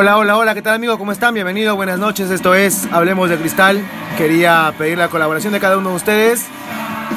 Hola, 0.00 0.16
hola, 0.16 0.38
hola, 0.38 0.54
¿qué 0.54 0.62
tal 0.62 0.72
amigo? 0.72 0.96
¿Cómo 0.96 1.12
están? 1.12 1.34
Bienvenidos, 1.34 1.76
buenas 1.76 1.98
noches, 1.98 2.30
esto 2.30 2.54
es 2.54 2.88
Hablemos 2.90 3.28
de 3.28 3.36
Cristal. 3.36 3.84
Quería 4.16 4.72
pedir 4.78 4.96
la 4.96 5.08
colaboración 5.08 5.52
de 5.52 5.60
cada 5.60 5.76
uno 5.76 5.90
de 5.90 5.96
ustedes 5.96 6.46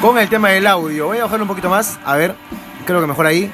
con 0.02 0.18
el 0.18 0.28
tema 0.28 0.50
del 0.50 0.66
audio. 0.66 1.06
Voy 1.06 1.16
a 1.16 1.22
bajarlo 1.22 1.44
un 1.44 1.48
poquito 1.48 1.70
más, 1.70 1.98
a 2.04 2.14
ver, 2.16 2.34
creo 2.84 3.00
que 3.00 3.06
mejor 3.06 3.24
ahí. 3.24 3.50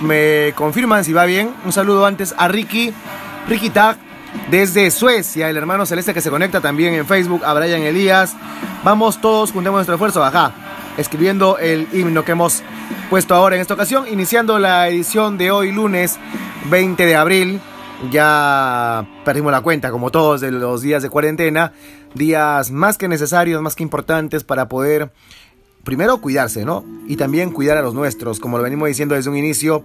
Me 0.00 0.52
confirman 0.56 1.04
si 1.04 1.14
va 1.14 1.24
bien. 1.24 1.54
Un 1.64 1.72
saludo 1.72 2.04
antes 2.04 2.34
a 2.36 2.48
Ricky, 2.48 2.92
Ricky 3.48 3.70
Tag, 3.70 3.96
desde 4.50 4.90
Suecia, 4.90 5.48
el 5.48 5.56
hermano 5.56 5.86
celeste 5.86 6.12
que 6.12 6.20
se 6.20 6.28
conecta 6.28 6.60
también 6.60 6.92
en 6.92 7.06
Facebook, 7.06 7.46
a 7.46 7.54
Brian 7.54 7.80
Elías. 7.80 8.36
Vamos 8.84 9.22
todos, 9.22 9.52
juntemos 9.52 9.78
nuestro 9.78 9.94
esfuerzo, 9.94 10.22
ajá, 10.22 10.52
escribiendo 10.98 11.56
el 11.56 11.88
himno 11.94 12.26
que 12.26 12.32
hemos 12.32 12.62
puesto 13.08 13.34
ahora 13.34 13.56
en 13.56 13.62
esta 13.62 13.72
ocasión, 13.72 14.06
iniciando 14.06 14.58
la 14.58 14.86
edición 14.88 15.38
de 15.38 15.50
hoy 15.50 15.72
lunes 15.72 16.18
20 16.68 17.06
de 17.06 17.16
abril. 17.16 17.60
Ya 18.08 19.06
perdimos 19.24 19.52
la 19.52 19.60
cuenta, 19.60 19.90
como 19.90 20.10
todos, 20.10 20.40
de 20.40 20.50
los 20.50 20.80
días 20.80 21.02
de 21.02 21.10
cuarentena. 21.10 21.72
Días 22.14 22.70
más 22.70 22.96
que 22.96 23.08
necesarios, 23.08 23.60
más 23.60 23.76
que 23.76 23.82
importantes 23.82 24.42
para 24.42 24.68
poder, 24.68 25.12
primero, 25.84 26.18
cuidarse, 26.20 26.64
¿no? 26.64 26.84
Y 27.06 27.16
también 27.16 27.50
cuidar 27.50 27.76
a 27.76 27.82
los 27.82 27.92
nuestros. 27.92 28.40
Como 28.40 28.56
lo 28.56 28.64
venimos 28.64 28.88
diciendo 28.88 29.14
desde 29.14 29.28
un 29.28 29.36
inicio, 29.36 29.84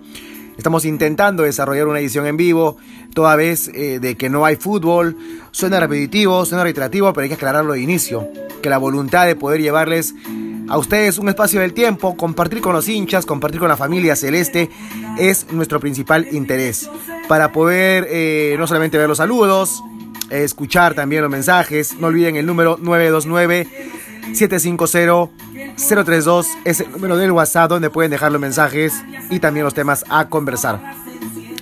estamos 0.58 0.86
intentando 0.86 1.44
desarrollar 1.44 1.88
una 1.88 2.00
edición 2.00 2.26
en 2.26 2.38
vivo, 2.38 2.78
toda 3.14 3.36
vez 3.36 3.68
eh, 3.74 4.00
de 4.00 4.16
que 4.16 4.30
no 4.30 4.46
hay 4.46 4.56
fútbol. 4.56 5.18
Suena 5.52 5.82
repetitivo, 5.82 6.46
suena 6.46 6.64
reiterativo, 6.64 7.12
pero 7.12 7.24
hay 7.24 7.30
que 7.30 7.36
aclararlo 7.36 7.74
de 7.74 7.82
inicio. 7.82 8.30
Que 8.62 8.70
la 8.70 8.78
voluntad 8.78 9.28
de 9.28 9.36
poder 9.36 9.62
llevarles 9.62 10.16
a 10.68 10.78
ustedes 10.78 11.18
un 11.18 11.30
espacio 11.30 11.62
del 11.62 11.74
tiempo, 11.74 12.16
compartir 12.16 12.62
con 12.62 12.74
los 12.74 12.88
hinchas, 12.88 13.26
compartir 13.26 13.60
con 13.60 13.70
la 13.70 13.78
familia 13.78 14.16
celeste, 14.16 14.70
es 15.18 15.52
nuestro 15.52 15.80
principal 15.80 16.28
interés. 16.32 16.90
Para 17.28 17.52
poder 17.52 18.08
eh, 18.10 18.56
no 18.58 18.68
solamente 18.68 18.98
ver 18.98 19.08
los 19.08 19.18
saludos, 19.18 19.84
escuchar 20.30 20.94
también 20.94 21.22
los 21.22 21.32
mensajes, 21.32 21.98
no 22.00 22.08
olviden 22.08 22.36
el 22.36 22.46
número 22.46 22.78
929 22.82 23.68
750 24.34 25.32
032 25.76 26.48
es 26.64 26.80
el 26.80 26.92
número 26.92 27.18
del 27.18 27.32
WhatsApp 27.32 27.70
donde 27.70 27.90
pueden 27.90 28.12
dejar 28.12 28.32
los 28.32 28.42
mensajes 28.42 28.94
y 29.30 29.40
también 29.40 29.66
los 29.66 29.74
temas 29.74 30.06
a 30.10 30.30
conversar. 30.30 30.80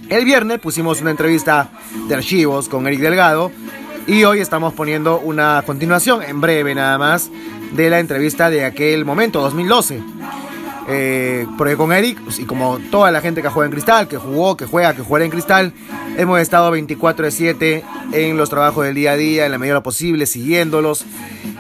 El 0.10 0.26
viernes 0.26 0.60
pusimos 0.60 1.02
una 1.02 1.12
entrevista 1.12 1.72
de 2.08 2.16
archivos 2.16 2.70
con 2.70 2.86
Eric 2.88 3.00
Delgado 3.00 3.52
y 4.08 4.24
hoy 4.24 4.40
estamos 4.40 4.74
poniendo 4.74 5.20
una 5.20 5.64
continuación 5.66 6.24
en 6.24 6.42
breve 6.42 6.76
nada 6.76 6.98
más 6.98 7.30
de 7.74 7.90
la 7.90 8.00
entrevista 8.00 8.50
de 8.50 8.66
aquel 8.66 9.06
momento, 9.06 9.42
2012. 9.42 10.02
Eh, 10.88 11.48
porque 11.58 11.78
con 11.78 11.94
Eric, 11.94 12.20
pues, 12.22 12.40
y 12.40 12.46
como 12.46 12.80
toda 12.92 13.12
la 13.12 13.22
gente 13.22 13.42
que 13.42 13.48
juega 13.50 13.68
en 13.68 13.72
cristal, 13.72 14.08
que 14.08 14.18
jugó, 14.18 14.58
que 14.58 14.66
juega, 14.66 14.94
que 14.94 15.02
juega 15.02 15.26
en 15.26 15.32
cristal, 15.32 15.74
hemos 16.18 16.40
estado 16.40 16.72
24 16.72 17.26
de 17.26 17.32
7 17.32 17.84
en 18.12 18.38
los 18.38 18.50
trabajos 18.50 18.86
del 18.86 18.96
día 18.96 19.12
a 19.12 19.16
día, 19.16 19.46
en 19.46 19.52
la 19.52 19.58
medida 19.58 19.82
posible, 19.82 20.26
siguiéndolos. 20.26 21.06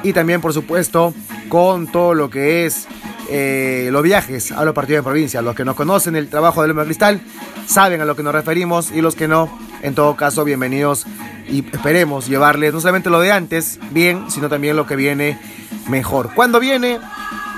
Y 0.04 0.12
también, 0.12 0.42
por 0.42 0.54
supuesto, 0.54 1.14
con 1.48 1.88
todo 1.88 2.14
lo 2.14 2.30
que 2.30 2.66
es 2.66 2.88
eh, 3.30 3.90
los 3.92 4.04
viajes 4.04 4.52
a 4.52 4.66
los 4.66 4.74
partidos 4.74 5.06
de 5.06 5.10
provincia. 5.10 5.42
Los 5.42 5.56
que 5.56 5.64
nos 5.64 5.76
conocen 5.76 6.16
el 6.18 6.28
trabajo 6.28 6.62
del 6.62 6.70
Loma 6.70 6.84
Cristal 6.84 7.22
saben 7.66 8.02
a 8.02 8.06
lo 8.06 8.16
que 8.16 8.24
nos 8.24 8.34
referimos 8.34 8.92
y 8.92 9.02
los 9.02 9.16
que 9.16 9.30
no, 9.30 9.50
en 9.84 9.96
todo 9.96 10.16
caso, 10.16 10.46
bienvenidos 10.46 11.06
y 11.48 11.60
esperemos 11.72 12.28
llevarles 12.28 12.74
no 12.74 12.80
solamente 12.80 13.10
lo 13.10 13.20
de 13.20 13.34
antes 13.34 13.80
bien, 13.92 14.32
sino 14.32 14.48
también 14.48 14.78
lo 14.78 14.88
que 14.88 14.96
viene 14.96 15.38
mejor. 15.90 16.34
¿Cuándo 16.34 16.62
viene? 16.62 17.00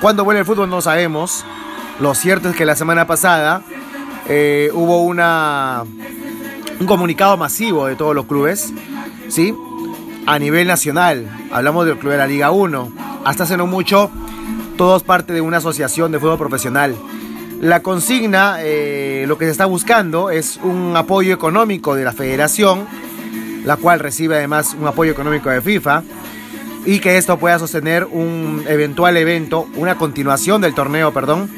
¿Cuándo 0.01 0.23
vuelve 0.23 0.39
el 0.39 0.45
fútbol? 0.45 0.69
No 0.69 0.81
sabemos. 0.81 1.45
Lo 1.99 2.15
cierto 2.15 2.49
es 2.49 2.55
que 2.55 2.65
la 2.65 2.75
semana 2.75 3.05
pasada 3.05 3.61
eh, 4.27 4.71
hubo 4.73 5.03
una, 5.03 5.83
un 6.79 6.87
comunicado 6.87 7.37
masivo 7.37 7.85
de 7.85 7.95
todos 7.95 8.15
los 8.15 8.25
clubes, 8.25 8.73
¿sí? 9.29 9.53
A 10.25 10.39
nivel 10.39 10.67
nacional. 10.67 11.29
Hablamos 11.51 11.85
del 11.85 11.99
club 11.99 12.13
de 12.13 12.17
la 12.17 12.27
Liga 12.27 12.49
1. 12.49 12.91
Hasta 13.23 13.43
hace 13.43 13.55
no 13.55 13.67
mucho, 13.67 14.09
todos 14.77 15.03
parte 15.03 15.31
de 15.31 15.41
una 15.41 15.57
asociación 15.57 16.11
de 16.11 16.19
fútbol 16.19 16.39
profesional. 16.39 16.95
La 17.65 17.81
consigna, 17.81 18.57
eh, 18.59 19.25
lo 19.27 19.39
que 19.39 19.45
se 19.45 19.51
está 19.51 19.65
buscando 19.65 20.29
es 20.29 20.59
un 20.61 20.95
apoyo 20.95 21.33
económico 21.33 21.95
de 21.95 22.03
la 22.03 22.11
federación, 22.11 22.85
la 23.63 23.75
cual 23.75 23.99
recibe 23.99 24.35
además 24.35 24.75
un 24.79 24.85
apoyo 24.85 25.11
económico 25.11 25.49
de 25.49 25.61
FIFA 25.61 26.03
y 26.85 26.99
que 26.99 27.17
esto 27.17 27.39
pueda 27.39 27.57
sostener 27.57 28.05
un 28.05 28.63
eventual 28.67 29.17
evento, 29.17 29.67
una 29.77 29.97
continuación 29.97 30.61
del 30.61 30.75
torneo, 30.75 31.11
perdón, 31.11 31.49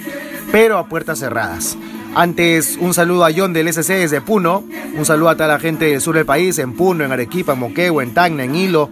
pero 0.50 0.78
a 0.78 0.88
puertas 0.88 1.19
cerradas. 1.19 1.78
Antes, 2.16 2.78
un 2.79 2.94
saludo 2.94 3.25
a 3.25 3.31
John 3.35 3.51
del 3.51 3.68
SC 3.68 3.95
desde 3.95 4.21
Puno, 4.21 4.63
un 4.98 5.06
saludo 5.06 5.27
a 5.27 5.36
toda 5.36 5.50
la 5.50 5.59
gente 5.59 5.88
del 5.88 6.00
sur 6.00 6.15
del 6.15 6.25
país, 6.25 6.57
en 6.57 6.71
Puno, 6.71 7.04
en 7.04 7.12
Arequipa, 7.12 7.51
en 7.51 7.59
Moquegua, 7.59 8.01
en 8.01 8.13
Tacna, 8.13 8.45
en 8.45 8.56
Hilo, 8.56 8.89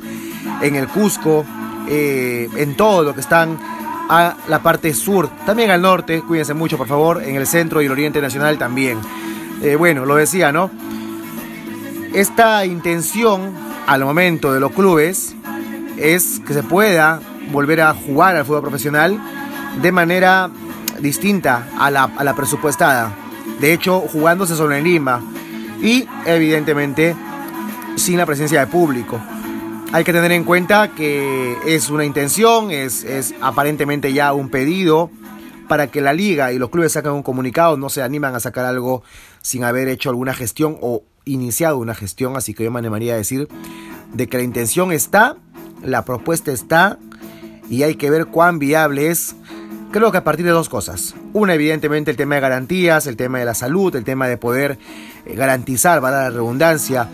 en 0.62 0.76
el 0.76 0.90
Cusco, 0.90 1.46
eh, 1.88 2.50
en 2.58 2.76
todo 2.76 3.04
lo 3.04 3.14
que 3.16 3.22
están 3.22 3.58
a 4.10 4.36
la 4.48 4.60
parte 4.60 4.94
sur, 4.94 5.30
también 5.46 5.72
al 5.72 5.82
norte, 5.82 6.22
cuídense 6.22 6.54
mucho 6.54 6.78
por 6.78 6.88
favor, 6.88 7.24
en 7.24 7.36
el 7.36 7.48
centro 7.48 7.82
y 7.82 7.86
el 7.86 7.92
oriente 7.92 8.22
nacional 8.22 8.58
también. 8.58 9.00
Eh, 9.62 9.76
bueno, 9.76 10.06
lo 10.06 10.16
decía, 10.16 10.52
¿no? 10.52 10.70
Esta 12.14 12.66
intención 12.66 13.54
al 13.88 14.04
momento 14.04 14.54
de 14.54 14.60
los 14.60 14.72
clubes 14.72 15.36
es 15.98 16.42
que 16.46 16.54
se 16.54 16.64
pueda 16.64 17.20
volver 17.52 17.82
a 17.82 17.94
jugar 17.94 18.36
al 18.36 18.46
fútbol 18.46 18.62
profesional 18.62 19.20
de 19.82 19.92
manera 19.92 20.50
distinta 21.00 21.68
a 21.78 21.92
la, 21.92 22.04
a 22.04 22.24
la 22.24 22.36
presupuestada. 22.36 23.14
De 23.60 23.74
hecho, 23.74 24.02
jugándose 24.02 24.56
solo 24.56 24.76
en 24.76 24.84
Lima 24.84 25.22
y 25.82 26.08
evidentemente 26.26 27.16
sin 27.96 28.18
la 28.18 28.26
presencia 28.26 28.62
de 28.62 28.68
público. 28.68 29.20
Hay 29.96 30.04
que 30.04 30.12
tener 30.12 30.34
en 30.34 30.44
cuenta 30.44 30.90
que 30.90 31.56
es 31.66 31.90
una 31.90 32.04
intención, 32.04 32.70
es, 32.70 33.34
aparentemente 33.40 34.12
ya 34.12 34.34
un 34.34 34.50
pedido 34.50 35.10
para 35.70 35.88
que 35.88 36.02
la 36.02 36.12
liga 36.12 36.52
y 36.52 36.60
los 36.60 36.70
clubes 36.70 36.92
saquen 36.92 37.14
un 37.14 37.24
comunicado, 37.24 37.78
no 37.78 37.88
se 37.88 38.04
animan 38.04 38.36
a 38.36 38.42
sacar 38.42 38.66
algo 38.66 39.04
sin 39.42 39.64
haber 39.64 39.88
hecho 39.88 40.10
alguna 40.10 40.34
gestión 40.34 40.78
o 40.82 41.04
iniciado 41.24 41.78
una 41.78 41.96
gestión, 41.96 42.36
así 42.36 42.54
que 42.54 42.66
yo 42.66 42.72
me 42.72 42.80
animaría 42.80 43.14
a 43.14 43.16
decir 43.16 43.48
de 44.12 44.28
que 44.28 44.36
la 44.36 44.44
intención 44.44 44.92
está, 44.92 45.38
la 45.82 46.04
propuesta 46.04 46.52
está 46.52 47.00
y 47.70 47.84
hay 47.84 47.96
que 47.96 48.10
ver 48.10 48.26
cuán 48.26 48.60
viable 48.60 49.12
es. 49.12 49.38
Creo 49.94 50.12
que 50.12 50.18
a 50.18 50.26
partir 50.26 50.46
de 50.46 50.52
dos 50.52 50.68
cosas. 50.68 51.16
Una, 51.32 51.54
evidentemente, 51.54 52.12
el 52.12 52.18
tema 52.18 52.36
de 52.36 52.42
garantías, 52.42 53.08
el 53.08 53.16
tema 53.16 53.40
de 53.40 53.46
la 53.46 53.54
salud, 53.54 53.96
el 53.96 54.04
tema 54.04 54.28
de 54.28 54.36
poder 54.36 54.78
eh, 55.26 55.36
garantizar, 55.36 56.04
va 56.04 56.10
a 56.10 56.24
la 56.24 56.30
redundancia, 56.32 57.08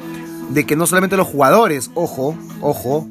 de 0.53 0.65
que 0.65 0.75
no 0.75 0.85
solamente 0.85 1.17
los 1.17 1.27
jugadores, 1.27 1.91
ojo, 1.93 2.35
ojo, 2.61 3.07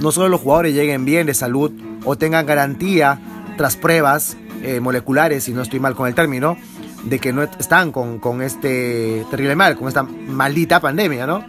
no 0.00 0.12
solo 0.12 0.28
los 0.28 0.40
jugadores 0.40 0.74
lleguen 0.74 1.04
bien 1.04 1.26
de 1.26 1.34
salud 1.34 1.70
o 2.04 2.16
tengan 2.16 2.46
garantía 2.46 3.20
tras 3.56 3.76
pruebas 3.76 4.36
eh, 4.62 4.80
moleculares, 4.80 5.44
si 5.44 5.52
no 5.52 5.62
estoy 5.62 5.80
mal 5.80 5.94
con 5.94 6.08
el 6.08 6.14
término, 6.14 6.56
de 7.04 7.18
que 7.18 7.32
no 7.32 7.42
están 7.42 7.92
con, 7.92 8.18
con 8.18 8.42
este 8.42 9.26
terrible 9.30 9.56
mal, 9.56 9.76
con 9.76 9.88
esta 9.88 10.02
maldita 10.02 10.80
pandemia, 10.80 11.26
¿no? 11.26 11.44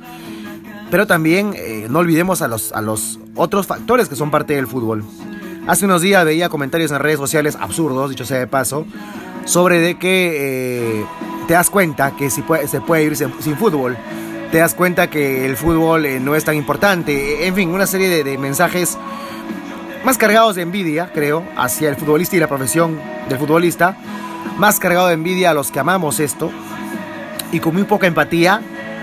Pero 0.90 1.08
también 1.08 1.54
eh, 1.56 1.88
no 1.90 2.00
olvidemos 2.00 2.42
a 2.42 2.48
los, 2.48 2.72
a 2.72 2.82
los 2.82 3.20
otros 3.36 3.66
factores 3.66 4.10
que 4.10 4.16
son 4.16 4.30
parte 4.30 4.56
del 4.56 4.68
fútbol. 4.68 5.04
Hace 5.66 5.86
unos 5.86 6.02
días 6.02 6.26
veía 6.26 6.50
comentarios 6.50 6.92
en 6.92 7.00
redes 7.00 7.18
sociales 7.18 7.58
absurdos, 7.60 8.10
dicho 8.10 8.26
sea 8.26 8.38
de 8.40 8.48
paso, 8.48 8.86
sobre 9.46 9.80
de 9.80 9.98
que 9.98 11.00
eh, 11.00 11.06
te 11.48 11.54
das 11.54 11.70
cuenta 11.70 12.16
que 12.16 12.30
si 12.30 12.44
se 12.68 12.82
puede 12.82 13.04
ir 13.04 13.16
sin, 13.16 13.58
fútbol. 13.58 13.98
Te 14.54 14.60
das 14.60 14.76
cuenta 14.76 15.10
que 15.10 15.48
el 15.48 15.58
fútbol 15.58 16.06
eh, 16.06 16.20
no 16.20 16.36
es 16.36 16.46
tan 16.46 16.54
importante. 16.54 17.48
En 17.48 17.56
fin, 17.56 17.70
una 17.70 17.88
serie 17.88 18.24
de, 18.24 18.38
mensajes 18.38 19.00
más 20.06 20.20
cargados 20.20 20.54
de 20.56 20.62
envidia, 20.62 21.10
creo, 21.12 21.44
hacia 21.58 21.90
el 21.90 21.96
futbolista 21.96 22.36
y 22.36 22.40
la 22.40 22.48
profesión 22.48 23.00
del 23.30 23.40
futbolista. 23.40 23.98
Más 24.60 24.80
cargado 24.80 25.08
de 25.08 25.16
envidia 25.16 25.50
a 25.50 25.54
los 25.56 25.72
que 25.72 25.80
amamos 25.80 26.20
esto. 26.20 26.52
Y 27.52 27.62
con 27.62 27.74
muy 27.74 27.86
poca 27.86 28.06
empatía 28.06 28.62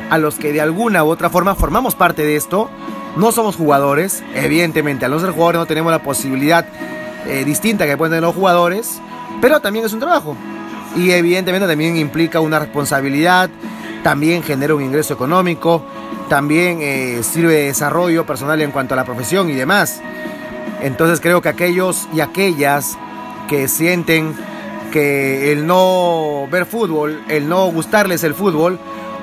a 0.08 0.18
los 0.18 0.36
que 0.36 0.52
de 0.52 0.60
alguna 0.60 1.02
u 1.02 1.08
otra 1.08 1.30
forma 1.30 1.56
formamos 1.56 1.96
parte 1.96 2.22
de 2.22 2.36
esto 2.36 2.70
no 3.16 3.32
somos 3.32 3.56
jugadores, 3.56 4.22
evidentemente, 4.36 5.04
al 5.04 5.10
no 5.10 5.18
ser 5.18 5.30
jugadores 5.30 5.58
no 5.58 5.66
tenemos 5.66 5.90
la 5.90 6.00
posibilidad 6.00 6.64
eh, 7.26 7.44
distinta 7.44 7.86
que 7.86 7.96
pueden 7.96 8.12
tener 8.12 8.22
los 8.22 8.36
jugadores, 8.36 9.00
pero 9.40 9.58
también 9.58 9.84
es 9.84 9.92
un 9.92 9.98
trabajo. 9.98 10.36
Y 10.96 11.10
evidentemente 11.10 11.66
también 11.66 11.96
implica 11.96 12.38
una 12.38 12.60
responsabilidad, 12.60 13.50
también 14.02 14.42
genera 14.42 14.74
un 14.74 14.82
ingreso 14.82 15.14
económico, 15.14 15.84
también 16.28 16.78
eh, 16.80 17.22
sirve 17.22 17.54
de 17.54 17.64
desarrollo 17.66 18.24
personal 18.24 18.60
en 18.60 18.70
cuanto 18.70 18.94
a 18.94 18.96
la 18.96 19.04
profesión 19.04 19.50
y 19.50 19.54
demás. 19.54 20.00
Entonces 20.82 21.20
creo 21.20 21.42
que 21.42 21.48
aquellos 21.48 22.08
y 22.14 22.20
aquellas 22.20 22.96
que 23.48 23.68
sienten 23.68 24.34
que 24.92 25.52
el 25.52 25.66
no 25.66 26.48
ver 26.50 26.66
fútbol, 26.66 27.22
el 27.28 27.48
no 27.48 27.66
gustarles 27.70 28.24
el 28.24 28.34
fútbol, 28.34 28.78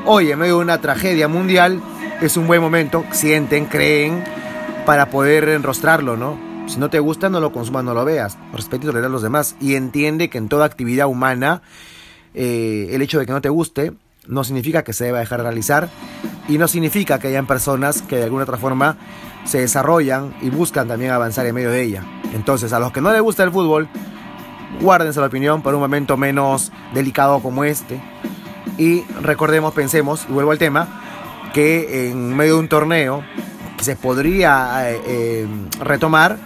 hoy 0.06 0.31
en 0.31 0.39
medio 0.39 0.57
de 0.57 0.63
una 0.63 0.80
tragedia 0.80 1.27
mundial, 1.27 1.81
es 2.21 2.38
un 2.38 2.47
buen 2.47 2.62
momento, 2.62 3.03
sienten, 3.12 3.65
creen, 3.65 4.23
para 4.85 5.09
poder 5.09 5.50
enrostrarlo, 5.50 6.15
¿no? 6.15 6.38
Si 6.68 6.77
no 6.80 6.89
te 6.89 7.00
gusta, 7.00 7.30
no 7.30 7.39
lo 7.39 7.51
consumas, 7.51 7.83
no 7.83 7.94
lo 7.94 8.03
veas. 8.06 8.38
Respeta 8.53 8.85
y 8.85 8.89
a 8.89 9.09
los 9.09 9.21
demás. 9.21 9.56
Y 9.59 9.75
entiende 9.75 10.30
que 10.30 10.38
en 10.38 10.50
toda 10.50 10.65
actividad 10.65 11.07
humana, 11.07 11.62
eh, 12.33 12.89
el 12.91 13.01
hecho 13.01 13.19
de 13.19 13.25
que 13.25 13.31
no 13.31 13.41
te 13.41 13.50
guste 13.50 13.94
no 14.27 14.44
significa 14.44 14.83
que 14.83 14.94
se 14.94 15.06
deba 15.06 15.19
dejar 15.19 15.39
de 15.39 15.44
realizar 15.44 15.89
y 16.47 16.57
no 16.57 16.68
significa 16.68 17.19
que 17.19 17.27
hayan 17.27 17.47
personas 17.47 18.01
que 18.01 18.18
de 18.18 18.24
alguna 18.24 18.44
otra 18.44 18.57
forma 18.57 18.97
se 19.45 19.59
desarrollan 19.59 20.35
y 20.41 20.50
buscan 20.50 20.88
también 20.88 21.12
avanzar 21.12 21.45
en 21.45 21.56
medio 21.56 21.71
de 21.71 21.83
ella. 21.83 22.03
Entonces, 22.33 22.74
a 22.74 22.79
los 22.79 22.91
que 22.91 23.01
no 23.01 23.12
les 23.12 23.21
gusta 23.21 23.44
el 23.44 23.51
fútbol, 23.51 23.88
guárdense 24.81 25.19
la 25.19 25.27
opinión 25.27 25.62
para 25.62 25.75
un 25.75 25.81
momento 25.81 26.18
menos 26.18 26.71
delicado 26.94 27.39
como 27.41 27.63
este. 27.63 28.01
Y 28.77 29.03
recordemos, 29.21 29.74
pensemos, 29.74 30.25
y 30.30 30.33
vuelvo 30.33 30.51
al 30.51 30.57
tema, 30.57 30.88
que 31.53 32.09
en 32.09 32.35
medio 32.35 32.56
de 32.56 32.59
un 32.59 32.68
torneo 32.68 33.23
que 33.77 33.83
se 33.83 33.95
podría 33.95 34.91
eh, 34.91 35.01
eh, 35.06 35.47
retomar, 35.80 36.38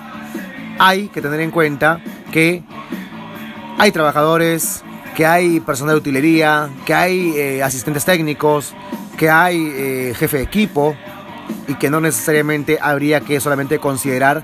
hay 0.80 1.08
que 1.10 1.22
tener 1.22 1.40
en 1.42 1.52
cuenta 1.52 2.02
que 2.32 2.64
hay 3.78 3.92
trabajadores, 3.92 4.84
que 5.22 5.28
hay 5.28 5.60
personal 5.60 5.94
de 5.94 6.00
utilería, 6.00 6.68
que 6.84 6.96
hay 6.96 7.34
eh, 7.38 7.62
asistentes 7.62 8.04
técnicos, 8.04 8.74
que 9.20 9.30
hay 9.30 10.16
jefe 10.16 10.38
de 10.38 10.44
equipo 10.44 10.96
y 11.68 11.76
que 11.76 11.92
no 11.92 12.02
necesariamente 12.02 12.80
habría 12.82 13.22
que 13.22 13.40
solamente 13.40 13.78
considerar 13.78 14.44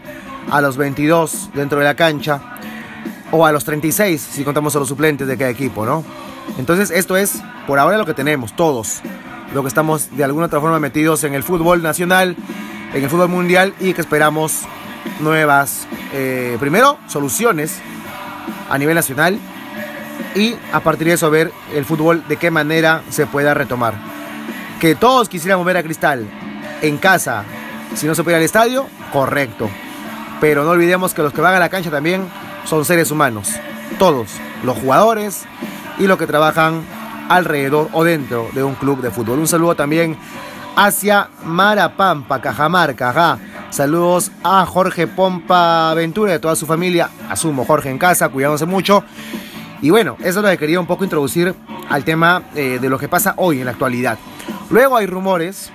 a 0.51 0.61
los 0.61 0.77
22 0.77 1.49
dentro 1.55 1.79
de 1.79 1.85
la 1.85 1.95
cancha 1.95 2.59
o 3.31 3.43
a 3.43 3.51
los 3.51 3.65
36 3.65 4.21
si 4.21 4.43
contamos 4.43 4.75
a 4.75 4.79
los 4.79 4.87
suplentes 4.87 5.27
de 5.27 5.35
cada 5.35 5.49
equipo, 5.49 5.83
¿no? 5.83 6.03
Entonces 6.59 6.91
esto 6.91 7.17
es 7.17 7.41
por 7.65 7.79
ahora 7.79 7.97
lo 7.97 8.05
que 8.05 8.13
tenemos, 8.13 8.55
todos, 8.55 9.01
lo 9.55 9.63
que 9.63 9.69
estamos 9.69 10.15
de 10.15 10.25
alguna 10.25 10.45
otra 10.45 10.61
forma 10.61 10.79
metidos 10.79 11.23
en 11.23 11.33
el 11.33 11.41
fútbol 11.41 11.81
nacional, 11.81 12.37
en 12.93 13.03
el 13.03 13.09
fútbol 13.09 13.29
mundial 13.29 13.73
y 13.79 13.95
que 13.95 14.01
esperamos 14.01 14.61
nuevas, 15.21 15.87
eh, 16.13 16.55
primero, 16.59 16.99
soluciones 17.07 17.79
a 18.69 18.77
nivel 18.77 18.93
nacional 18.93 19.39
y 20.35 20.55
a 20.71 20.79
partir 20.81 21.07
de 21.07 21.13
eso 21.13 21.29
ver 21.29 21.51
el 21.73 21.85
fútbol 21.85 22.23
de 22.27 22.37
qué 22.37 22.51
manera 22.51 23.01
se 23.09 23.25
pueda 23.25 23.53
retomar. 23.53 23.95
Que 24.79 24.95
todos 24.95 25.29
quisiéramos 25.29 25.65
ver 25.65 25.77
a 25.77 25.83
Cristal 25.83 26.27
en 26.81 26.97
casa, 26.97 27.43
si 27.95 28.05
no 28.05 28.15
se 28.15 28.23
puede 28.23 28.37
ir 28.37 28.39
al 28.39 28.45
estadio, 28.45 28.87
correcto. 29.11 29.69
Pero 30.39 30.63
no 30.63 30.71
olvidemos 30.71 31.13
que 31.13 31.23
los 31.23 31.33
que 31.33 31.41
van 31.41 31.55
a 31.55 31.59
la 31.59 31.69
cancha 31.69 31.89
también 31.89 32.27
son 32.65 32.85
seres 32.85 33.09
humanos. 33.09 33.53
Todos, 33.97 34.29
los 34.63 34.77
jugadores 34.77 35.45
y 35.97 36.05
los 36.05 36.17
que 36.17 36.27
trabajan 36.27 36.83
alrededor 37.29 37.89
o 37.93 38.03
dentro 38.03 38.49
de 38.53 38.63
un 38.63 38.75
club 38.75 39.01
de 39.01 39.11
fútbol. 39.11 39.39
Un 39.39 39.47
saludo 39.47 39.75
también 39.75 40.17
hacia 40.75 41.29
Marapampa, 41.43 42.39
Cajamarca. 42.39 43.09
Ajá. 43.09 43.39
Saludos 43.69 44.31
a 44.43 44.65
Jorge 44.65 45.07
Pompa 45.07 45.93
Ventura 45.93 46.31
y 46.31 46.35
a 46.35 46.41
toda 46.41 46.55
su 46.55 46.65
familia. 46.65 47.09
Asumo 47.29 47.65
Jorge 47.65 47.89
en 47.89 47.97
casa, 47.97 48.29
cuidándose 48.29 48.65
mucho. 48.65 49.03
Y 49.81 49.89
bueno, 49.89 50.15
eso 50.19 50.39
es 50.39 50.43
lo 50.43 50.49
que 50.49 50.57
quería 50.57 50.79
un 50.79 50.87
poco 50.87 51.03
introducir 51.03 51.53
al 51.89 52.03
tema 52.03 52.43
eh, 52.55 52.79
de 52.81 52.89
lo 52.89 52.97
que 52.97 53.07
pasa 53.07 53.33
hoy 53.37 53.59
en 53.59 53.65
la 53.65 53.71
actualidad. 53.71 54.17
Luego 54.69 54.97
hay 54.97 55.05
rumores, 55.05 55.71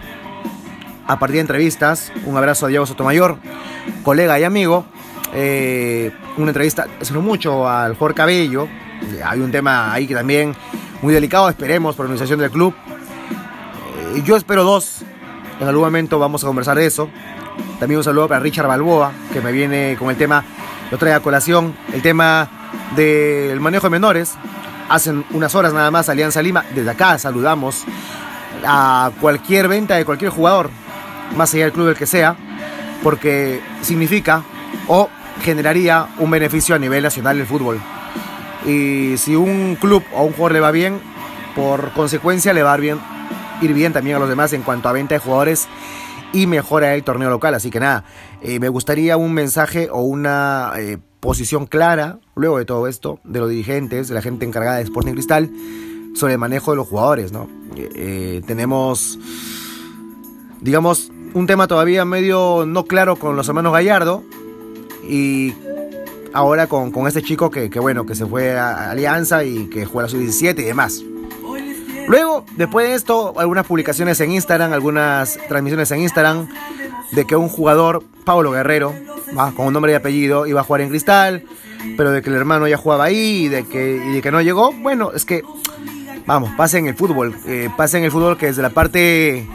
a 1.07 1.19
partir 1.19 1.37
de 1.37 1.41
entrevistas, 1.43 2.13
un 2.27 2.37
abrazo 2.37 2.67
a 2.67 2.69
Diego 2.69 2.85
Sotomayor, 2.85 3.37
colega 4.03 4.39
y 4.39 4.45
amigo, 4.45 4.85
eh, 5.35 6.11
una 6.37 6.49
entrevista 6.49 6.87
hace 7.01 7.15
mucho 7.15 7.69
al 7.69 7.97
Jorge 7.97 8.17
Cabello, 8.17 8.69
hay 9.25 9.41
un 9.41 9.51
tema 9.51 9.93
ahí 9.93 10.07
que 10.07 10.15
también 10.15 10.55
muy 11.01 11.15
delicado, 11.15 11.49
esperemos 11.49 11.97
por 11.97 12.05
la 12.05 12.11
organización 12.11 12.41
del 12.41 12.51
club. 12.51 12.75
Eh, 14.15 14.23
yo 14.25 14.37
espero 14.37 14.65
dos, 14.65 15.03
en 15.61 15.69
algún 15.69 15.85
momento 15.85 16.19
vamos 16.19 16.43
a 16.45 16.47
conversar 16.47 16.77
de 16.77 16.87
eso. 16.87 17.09
También 17.79 17.99
un 17.99 18.05
saludo 18.05 18.29
para 18.29 18.41
Richard 18.41 18.67
Balboa, 18.67 19.13
que 19.33 19.41
me 19.41 19.53
viene 19.53 19.97
con 19.99 20.11
el 20.11 20.17
tema, 20.17 20.45
lo 20.91 20.99
trae 20.99 21.15
a 21.15 21.21
colación, 21.21 21.75
el 21.93 22.03
tema 22.03 22.62
del 22.97 23.61
manejo 23.61 23.87
de 23.87 23.91
menores. 23.91 24.35
Hace 24.89 25.13
unas 25.31 25.55
horas 25.55 25.73
nada 25.73 25.91
más 25.91 26.09
Alianza 26.09 26.43
Lima, 26.43 26.65
desde 26.75 26.91
acá 26.91 27.19
saludamos 27.19 27.85
a 28.67 29.11
cualquier 29.21 29.69
venta 29.69 29.97
de 29.97 30.05
cualquier 30.05 30.31
jugador, 30.31 30.71
más 31.37 31.53
allá 31.55 31.65
del 31.65 31.73
club 31.73 31.87
del 31.87 31.97
que 31.97 32.07
sea, 32.07 32.37
porque 33.03 33.61
significa 33.81 34.43
o 34.89 35.09
generaría 35.43 36.09
un 36.19 36.31
beneficio 36.31 36.75
a 36.75 36.79
nivel 36.79 37.03
nacional 37.03 37.39
del 37.39 37.47
fútbol. 37.47 37.81
Y 38.67 39.17
si 39.17 39.35
un 39.35 39.77
club 39.81 40.05
o 40.13 40.25
un 40.25 40.33
jugador 40.33 40.53
le 40.53 40.61
va 40.61 40.71
bien, 40.71 41.01
por 41.57 41.93
consecuencia 41.93 42.53
le 42.53 42.63
va 42.63 42.75
a 42.75 42.77
bien, 42.77 42.99
ir 43.61 43.73
bien 43.75 43.93
también 43.93 44.17
a 44.17 44.19
los 44.19 44.29
demás 44.29 44.53
en 44.53 44.63
cuanto 44.63 44.89
a 44.89 44.93
venta 44.93 45.15
de 45.15 45.21
jugadores 45.21 45.69
y 46.33 46.47
mejora 46.47 46.95
el 46.95 47.03
torneo 47.03 47.31
local. 47.31 47.55
Así 47.55 47.71
que 47.71 47.81
nada, 47.81 48.05
eh, 48.41 48.59
me 48.61 48.69
gustaría 48.69 49.17
un 49.17 49.33
mensaje 49.35 49.89
o 49.91 50.03
una 50.03 50.73
eh, 50.77 50.99
posición 51.23 51.67
clara, 51.67 52.19
luego 52.35 52.59
de 52.59 52.65
todo 52.65 52.89
esto, 52.89 53.21
de 53.23 53.39
los 53.39 53.49
dirigentes, 53.49 54.09
de 54.09 54.15
la 54.15 54.23
gente 54.23 54.45
encargada 54.45 54.79
de 54.79 54.83
Sporting 54.83 55.13
Cristal, 55.13 55.49
sobre 56.17 56.33
el 56.33 56.39
manejo 56.41 56.73
de 56.73 56.79
los 56.79 56.89
jugadores, 56.89 57.31
¿no? 57.31 57.49
Eh, 57.77 58.43
tenemos, 58.45 59.21
digamos, 60.61 61.13
un 61.33 61.47
tema 61.47 61.69
todavía 61.69 62.05
medio 62.05 62.65
no 62.67 62.87
claro 62.87 63.15
con 63.15 63.37
los 63.37 63.47
hermanos 63.47 63.73
Gallardo 63.73 64.25
y 65.09 65.55
ahora 66.33 66.67
con, 66.67 66.91
con 66.91 67.07
este 67.07 67.23
chico 67.23 67.53
que, 67.53 67.69
bueno, 67.79 68.05
que 68.05 68.17
se 68.17 68.27
fue 68.27 68.59
a 68.59 68.91
Alianza 68.91 69.45
y 69.45 69.71
que 69.71 69.87
juega 69.87 70.09
su 70.09 70.19
17 70.19 70.61
y 70.61 70.65
demás. 70.65 71.05
Luego, 72.09 72.45
después 72.57 72.89
de 72.89 72.95
esto, 72.95 73.35
algunas 73.39 73.65
publicaciones 73.65 74.21
en 74.21 74.33
Instagram, 74.33 74.73
algunas 74.73 75.39
transmisiones 75.49 75.89
en 75.93 76.01
Instagram 76.01 76.49
de 77.13 77.27
que 77.29 77.37
un 77.37 77.49
jugador, 77.49 78.03
Pablo 78.25 78.51
Guerrero, 78.51 78.93
con 79.57 79.67
un 79.67 79.73
nombre 79.73 79.93
y 79.93 79.95
apellido, 79.95 80.47
iba 80.47 80.61
a 80.61 80.65
jugar 80.65 80.83
en 80.83 80.89
Cristal, 80.89 81.45
pero 81.97 82.11
de 82.11 82.23
que 82.23 82.31
el 82.31 82.37
hermano 82.37 82.69
ya 82.69 82.77
jugaba 82.77 83.05
ahí 83.05 83.45
y 83.45 83.49
de 83.49 83.65
que, 83.65 84.03
y 84.05 84.13
de 84.15 84.23
que 84.23 84.31
no 84.31 84.41
llegó. 84.41 84.73
Bueno, 84.73 85.13
es 85.13 85.25
que, 85.25 85.43
vamos, 86.27 86.51
pasa 86.57 86.79
en 86.79 86.87
el 86.87 86.95
fútbol, 86.95 87.35
eh, 87.47 87.69
pasa 87.77 87.99
en 87.99 88.05
el 88.05 88.11
fútbol 88.11 88.37
que 88.37 88.47
desde 88.47 88.63
la 88.63 88.71
parte 88.71 89.47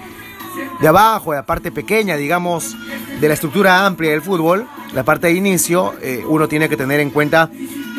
de 0.79 0.87
abajo, 0.87 1.33
la 1.33 1.45
parte 1.45 1.71
pequeña, 1.71 2.15
digamos, 2.15 2.75
de 3.19 3.27
la 3.27 3.33
estructura 3.33 3.85
amplia 3.85 4.11
del 4.11 4.21
fútbol, 4.21 4.67
la 4.93 5.03
parte 5.03 5.27
de 5.27 5.33
inicio, 5.33 5.93
eh, 6.01 6.23
uno 6.27 6.47
tiene 6.47 6.69
que 6.69 6.77
tener 6.77 6.99
en 6.99 7.09
cuenta 7.09 7.49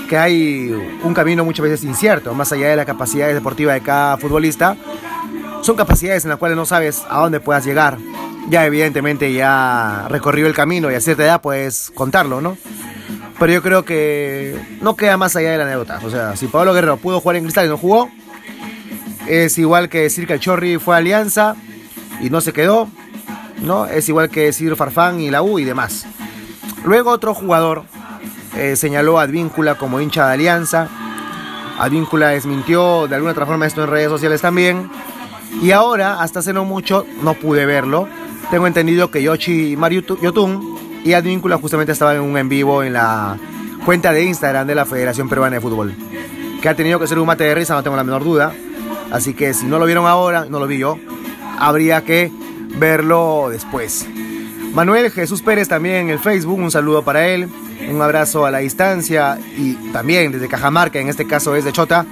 que 0.08 0.16
hay 0.16 0.70
un 1.02 1.14
camino 1.14 1.44
muchas 1.44 1.64
veces 1.64 1.84
incierto, 1.84 2.34
más 2.34 2.50
allá 2.52 2.68
de 2.68 2.76
la 2.76 2.84
capacidad 2.84 3.28
deportiva 3.28 3.74
de 3.74 3.82
cada 3.82 4.16
futbolista. 4.16 4.76
Son 5.62 5.76
capacidades 5.76 6.24
en 6.24 6.30
las 6.30 6.38
cuales 6.38 6.56
no 6.56 6.64
sabes 6.64 7.04
a 7.10 7.20
dónde 7.20 7.40
puedas 7.40 7.64
llegar. 7.64 7.98
Ya 8.48 8.64
evidentemente 8.64 9.32
ya 9.32 10.06
recorrido 10.08 10.48
el 10.48 10.54
camino 10.54 10.90
y 10.90 10.94
a 10.94 11.00
cierta 11.00 11.24
edad 11.24 11.40
puedes 11.40 11.92
contarlo, 11.94 12.40
¿no? 12.40 12.56
Pero 13.38 13.52
yo 13.52 13.62
creo 13.62 13.84
que 13.84 14.58
no 14.80 14.96
queda 14.96 15.16
más 15.16 15.36
allá 15.36 15.52
de 15.52 15.58
la 15.58 15.64
anécdota. 15.64 16.00
O 16.02 16.10
sea, 16.10 16.34
si 16.34 16.46
Pablo 16.46 16.72
Guerrero 16.72 16.96
pudo 16.96 17.20
jugar 17.20 17.36
en 17.36 17.44
Cristal 17.44 17.66
y 17.66 17.68
no 17.68 17.76
jugó, 17.76 18.10
es 19.28 19.58
igual 19.58 19.88
que 19.88 20.00
decir 20.00 20.26
que 20.26 20.34
el 20.34 20.40
Chorri 20.40 20.78
fue 20.78 20.94
a 20.94 20.98
Alianza 20.98 21.54
y 22.20 22.30
no 22.30 22.40
se 22.40 22.52
quedó, 22.52 22.88
¿no? 23.62 23.86
Es 23.86 24.08
igual 24.08 24.30
que 24.30 24.44
decir 24.44 24.74
Farfán 24.76 25.20
y 25.20 25.30
la 25.30 25.42
U 25.42 25.58
y 25.58 25.64
demás. 25.64 26.06
Luego 26.84 27.10
otro 27.10 27.34
jugador 27.34 27.84
eh, 28.56 28.76
señaló 28.76 29.18
a 29.18 29.22
Advíncula 29.22 29.76
como 29.76 30.00
hincha 30.00 30.26
de 30.26 30.32
Alianza. 30.32 30.88
Advíncula 31.78 32.28
desmintió 32.28 33.06
de 33.06 33.14
alguna 33.14 33.32
otra 33.32 33.46
forma 33.46 33.66
esto 33.66 33.84
en 33.84 33.90
redes 33.90 34.08
sociales 34.08 34.40
también. 34.40 34.90
Y 35.62 35.70
ahora, 35.70 36.20
hasta 36.20 36.40
hace 36.40 36.52
no 36.52 36.64
mucho, 36.64 37.06
no 37.22 37.34
pude 37.34 37.66
verlo. 37.66 38.08
Tengo 38.50 38.66
entendido 38.66 39.10
que 39.10 39.22
Yoshi 39.22 39.76
Mario 39.76 40.02
Yotun 40.22 40.78
y 41.04 41.12
Advíncula 41.12 41.58
justamente 41.58 41.92
estaban 41.92 42.16
en 42.16 42.22
un 42.22 42.38
en 42.38 42.48
vivo 42.48 42.82
en 42.82 42.94
la 42.94 43.36
cuenta 43.84 44.10
de 44.12 44.24
Instagram 44.24 44.66
de 44.66 44.74
la 44.74 44.86
Federación 44.86 45.28
Peruana 45.28 45.56
de 45.56 45.60
Fútbol. 45.60 45.94
Que 46.62 46.68
ha 46.70 46.74
tenido 46.74 46.98
que 46.98 47.06
ser 47.06 47.18
un 47.18 47.26
mate 47.26 47.44
de 47.44 47.54
risa, 47.54 47.74
no 47.74 47.82
tengo 47.82 47.96
la 47.96 48.04
menor 48.04 48.24
duda. 48.24 48.54
Así 49.10 49.34
que 49.34 49.52
si 49.52 49.66
no 49.66 49.78
lo 49.78 49.84
vieron 49.84 50.06
ahora, 50.06 50.46
no 50.48 50.60
lo 50.60 50.66
vi 50.66 50.78
yo, 50.78 50.98
habría 51.58 52.04
que 52.04 52.32
verlo 52.78 53.48
después. 53.50 54.06
Manuel 54.72 55.10
Jesús 55.10 55.42
Pérez 55.42 55.68
también 55.68 55.96
en 55.96 56.10
el 56.10 56.18
Facebook, 56.18 56.58
un 56.58 56.70
saludo 56.70 57.02
para 57.02 57.28
él, 57.28 57.48
un 57.90 58.00
abrazo 58.00 58.46
a 58.46 58.50
la 58.50 58.58
distancia 58.58 59.38
y 59.56 59.74
también 59.92 60.32
desde 60.32 60.48
Cajamarca, 60.48 60.98
en 60.98 61.08
este 61.08 61.26
caso 61.26 61.54
es 61.54 61.64
de 61.64 61.72
Chota. 61.72 62.06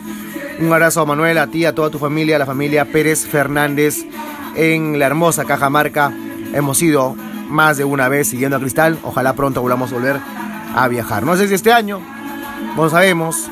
Un 0.58 0.72
abrazo 0.72 1.02
a 1.02 1.06
Manuel, 1.06 1.38
a 1.38 1.46
ti, 1.48 1.64
a 1.64 1.74
toda 1.74 1.90
tu 1.90 1.98
familia, 1.98 2.36
a 2.36 2.38
la 2.38 2.46
familia 2.46 2.86
Pérez 2.86 3.26
Fernández 3.26 4.06
en 4.56 4.98
la 4.98 5.06
hermosa 5.06 5.44
Cajamarca. 5.44 6.12
Hemos 6.52 6.82
ido 6.82 7.14
más 7.48 7.76
de 7.76 7.84
una 7.84 8.08
vez 8.08 8.28
siguiendo 8.28 8.56
a 8.56 8.60
Cristal, 8.60 8.98
ojalá 9.02 9.34
pronto 9.34 9.62
volvamos 9.62 9.92
a 9.92 9.94
volver 9.94 10.16
a 10.74 10.88
viajar. 10.88 11.22
No 11.24 11.36
sé 11.36 11.48
si 11.48 11.54
este 11.54 11.72
año, 11.72 12.00
no 12.76 12.90
sabemos. 12.90 13.48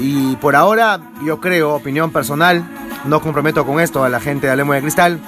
Y 0.00 0.36
por 0.36 0.54
ahora, 0.54 1.00
yo 1.24 1.40
creo, 1.40 1.74
opinión 1.74 2.10
personal, 2.12 2.64
no 3.04 3.20
comprometo 3.20 3.66
con 3.66 3.80
esto 3.80 4.04
a 4.04 4.08
la 4.08 4.20
gente 4.20 4.46
de 4.46 4.52
Alemo 4.52 4.72
de 4.72 4.80
Cristal, 4.80 5.20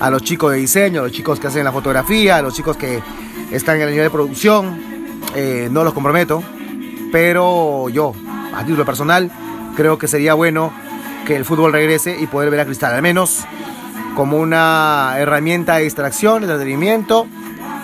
a 0.00 0.10
los 0.10 0.22
chicos 0.22 0.52
de 0.52 0.58
diseño, 0.58 1.00
a 1.00 1.04
los 1.04 1.12
chicos 1.12 1.40
que 1.40 1.48
hacen 1.48 1.64
la 1.64 1.72
fotografía, 1.72 2.36
a 2.36 2.42
los 2.42 2.54
chicos 2.54 2.76
que 2.76 3.02
están 3.50 3.76
en 3.76 3.82
el 3.82 3.90
nivel 3.90 4.04
de 4.04 4.10
producción. 4.10 4.78
Eh, 5.34 5.68
no 5.70 5.82
los 5.82 5.92
comprometo, 5.92 6.42
pero 7.10 7.88
yo, 7.88 8.12
a 8.54 8.62
título 8.64 8.84
personal, 8.84 9.30
creo 9.76 9.98
que 9.98 10.06
sería 10.06 10.34
bueno 10.34 10.72
que 11.26 11.34
el 11.34 11.44
fútbol 11.44 11.72
regrese 11.72 12.16
y 12.20 12.26
poder 12.26 12.50
ver 12.50 12.60
a 12.60 12.66
Cristal, 12.66 12.94
al 12.94 13.02
menos 13.02 13.44
como 14.14 14.38
una 14.38 15.14
herramienta 15.18 15.76
de 15.76 15.84
distracción, 15.84 16.40
de 16.40 16.46
entretenimiento 16.46 17.26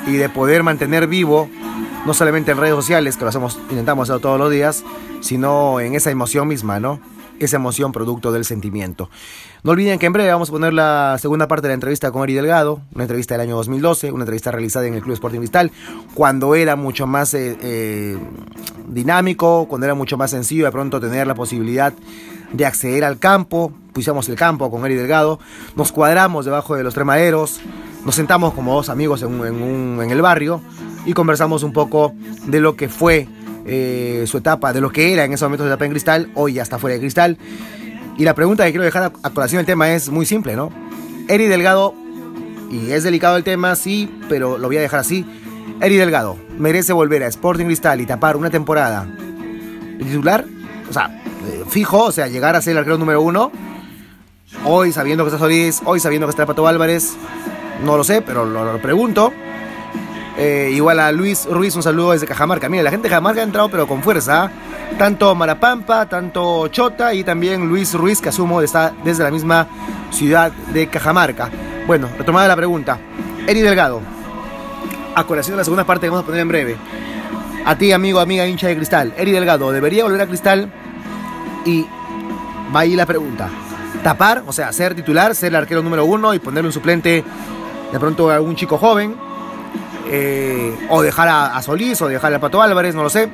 y 0.06 0.12
de 0.12 0.28
poder 0.28 0.62
mantener 0.62 1.06
vivo, 1.06 1.48
no 2.06 2.14
solamente 2.14 2.52
en 2.52 2.58
redes 2.58 2.74
sociales, 2.74 3.16
que 3.16 3.24
lo 3.24 3.28
hacemos, 3.28 3.58
intentamos 3.70 4.04
hacerlo 4.04 4.20
todos 4.20 4.38
los 4.38 4.50
días, 4.50 4.84
sino 5.20 5.80
en 5.80 5.94
esa 5.94 6.10
emoción 6.10 6.48
misma, 6.48 6.80
¿no? 6.80 7.00
esa 7.40 7.56
emoción 7.56 7.90
producto 7.90 8.32
del 8.32 8.44
sentimiento. 8.44 9.10
No 9.62 9.72
olviden 9.72 9.98
que 9.98 10.06
en 10.06 10.12
breve 10.12 10.30
vamos 10.30 10.50
a 10.50 10.52
poner 10.52 10.72
la 10.72 11.16
segunda 11.18 11.48
parte 11.48 11.62
de 11.62 11.68
la 11.68 11.74
entrevista 11.74 12.10
con 12.12 12.22
Eri 12.22 12.34
Delgado, 12.34 12.82
una 12.94 13.04
entrevista 13.04 13.34
del 13.34 13.40
año 13.42 13.56
2012, 13.56 14.12
una 14.12 14.22
entrevista 14.22 14.52
realizada 14.52 14.86
en 14.86 14.94
el 14.94 15.02
Club 15.02 15.14
Sporting 15.14 15.38
Cristal, 15.38 15.72
cuando 16.14 16.54
era 16.54 16.76
mucho 16.76 17.06
más 17.06 17.34
eh, 17.34 17.56
eh, 17.60 18.18
dinámico, 18.86 19.66
cuando 19.68 19.86
era 19.86 19.94
mucho 19.94 20.16
más 20.16 20.30
sencillo 20.30 20.66
de 20.66 20.70
pronto 20.70 21.00
tener 21.00 21.26
la 21.26 21.34
posibilidad 21.34 21.92
de 22.52 22.66
acceder 22.66 23.04
al 23.04 23.18
campo, 23.18 23.72
pusimos 23.92 24.28
el 24.28 24.36
campo 24.36 24.70
con 24.70 24.84
Eri 24.84 24.94
Delgado, 24.94 25.38
nos 25.76 25.92
cuadramos 25.92 26.44
debajo 26.44 26.76
de 26.76 26.82
los 26.82 26.94
tres 26.94 27.06
maderos, 27.06 27.60
nos 28.04 28.14
sentamos 28.14 28.54
como 28.54 28.74
dos 28.74 28.88
amigos 28.88 29.22
en, 29.22 30.00
en 30.00 30.10
el 30.10 30.22
barrio 30.22 30.60
y 31.06 31.12
conversamos 31.12 31.62
un 31.62 31.72
poco 31.72 32.12
de 32.46 32.60
lo 32.60 32.76
que 32.76 32.88
fue 32.88 33.28
eh, 33.66 34.24
su 34.26 34.38
etapa, 34.38 34.72
de 34.72 34.80
lo 34.80 34.90
que 34.90 35.12
era 35.12 35.24
en 35.24 35.32
esos 35.32 35.46
momentos 35.46 35.66
de 35.66 35.72
etapa 35.72 35.84
en 35.84 35.90
cristal, 35.90 36.30
hoy 36.34 36.54
ya 36.54 36.62
está 36.62 36.78
fuera 36.78 36.94
de 36.94 37.00
cristal. 37.00 37.38
Y 38.16 38.24
la 38.24 38.34
pregunta 38.34 38.64
que 38.64 38.70
quiero 38.70 38.84
dejar 38.84 39.12
a, 39.22 39.30
colación 39.30 39.58
del 39.58 39.66
tema 39.66 39.92
es 39.92 40.08
muy 40.08 40.26
simple, 40.26 40.56
¿no? 40.56 40.70
Eri 41.28 41.46
Delgado, 41.46 41.94
y 42.70 42.90
es 42.90 43.04
delicado 43.04 43.36
el 43.36 43.44
tema, 43.44 43.74
sí, 43.76 44.10
pero 44.28 44.58
lo 44.58 44.66
voy 44.66 44.78
a 44.78 44.80
dejar 44.80 45.00
así. 45.00 45.24
Eri 45.80 45.96
Delgado, 45.96 46.36
¿merece 46.58 46.92
volver 46.92 47.22
a 47.22 47.28
Sporting 47.28 47.66
Cristal 47.66 48.00
y 48.00 48.06
tapar 48.06 48.36
una 48.36 48.50
temporada 48.50 49.08
titular? 49.98 50.44
O 50.88 50.92
sea, 50.92 51.19
fijo, 51.68 52.04
o 52.04 52.12
sea, 52.12 52.28
llegar 52.28 52.56
a 52.56 52.62
ser 52.62 52.72
el 52.72 52.78
arquero 52.78 52.98
número 52.98 53.20
uno. 53.22 53.50
Hoy 54.64 54.92
sabiendo 54.92 55.24
que 55.24 55.28
está 55.28 55.38
Solís, 55.38 55.80
hoy 55.84 56.00
sabiendo 56.00 56.26
que 56.26 56.30
está 56.30 56.44
Pato 56.46 56.66
Álvarez, 56.66 57.16
no 57.84 57.96
lo 57.96 58.04
sé, 58.04 58.22
pero 58.22 58.44
lo 58.44 58.80
pregunto. 58.82 59.32
Eh, 60.36 60.70
igual 60.72 60.98
a 61.00 61.12
Luis 61.12 61.46
Ruiz, 61.50 61.76
un 61.76 61.82
saludo 61.82 62.12
desde 62.12 62.26
Cajamarca. 62.26 62.68
Mira, 62.68 62.82
la 62.82 62.90
gente 62.90 63.08
de 63.08 63.10
Cajamarca 63.10 63.40
ha 63.40 63.44
entrado 63.44 63.68
pero 63.68 63.86
con 63.86 64.02
fuerza. 64.02 64.44
¿ah? 64.44 64.50
Tanto 64.96 65.34
Marapampa, 65.34 66.06
tanto 66.06 66.68
Chota 66.68 67.12
y 67.12 67.24
también 67.24 67.68
Luis 67.68 67.92
Ruiz, 67.94 68.20
que 68.20 68.30
asumo 68.30 68.62
está 68.62 68.92
desde 69.04 69.22
la 69.22 69.30
misma 69.30 69.68
ciudad 70.10 70.50
de 70.72 70.86
Cajamarca. 70.86 71.50
Bueno, 71.86 72.08
retomada 72.16 72.48
la 72.48 72.56
pregunta. 72.56 72.98
Eri 73.46 73.60
Delgado, 73.60 74.00
a 75.14 75.24
colación 75.24 75.54
de 75.54 75.58
la 75.58 75.64
segunda 75.64 75.84
parte 75.84 76.06
que 76.06 76.10
vamos 76.10 76.22
a 76.22 76.26
poner 76.26 76.40
en 76.40 76.48
breve. 76.48 76.76
A 77.64 77.76
ti, 77.76 77.92
amigo, 77.92 78.20
amiga, 78.20 78.46
hincha 78.46 78.68
de 78.68 78.76
cristal. 78.76 79.12
Eri 79.18 79.32
Delgado, 79.32 79.70
¿debería 79.72 80.04
volver 80.04 80.22
a 80.22 80.26
cristal? 80.26 80.72
Y 81.64 81.86
va 82.74 82.80
ahí 82.80 82.96
la 82.96 83.06
pregunta. 83.06 83.48
Tapar, 84.02 84.44
o 84.46 84.52
sea, 84.52 84.72
ser 84.72 84.94
titular, 84.94 85.34
ser 85.34 85.48
el 85.48 85.56
arquero 85.56 85.82
número 85.82 86.04
uno 86.04 86.32
y 86.34 86.38
ponerle 86.38 86.68
un 86.68 86.72
suplente 86.72 87.24
de 87.92 87.98
pronto 87.98 88.30
a 88.30 88.36
algún 88.36 88.54
chico 88.54 88.78
joven 88.78 89.14
eh, 90.08 90.74
o 90.88 91.02
dejar 91.02 91.28
a, 91.28 91.62
Solís 91.62 92.00
o 92.02 92.08
dejar 92.08 92.32
a 92.34 92.40
Pato 92.40 92.62
Álvarez, 92.62 92.94
no 92.94 93.02
lo 93.02 93.10
sé. 93.10 93.28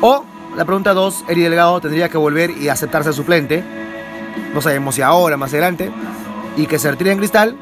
O 0.00 0.24
la 0.56 0.64
pregunta 0.64 0.94
2, 0.94 1.26
Eri 1.28 1.42
Delgado 1.42 1.80
tendría 1.80 2.08
que 2.08 2.18
volver 2.18 2.50
y 2.50 2.68
aceptarse 2.68 3.12
suplente. 3.12 3.62
No 4.54 4.60
sabemos 4.60 4.94
si 4.94 5.02
ahora, 5.02 5.36
más 5.36 5.52
adelante. 5.52 5.90
Y 6.56 6.66
que 6.66 6.78
se 6.78 6.90
retire 6.90 7.12
en 7.12 7.18
cristal. 7.18 7.56